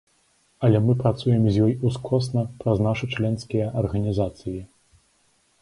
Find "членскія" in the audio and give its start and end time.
3.19-3.71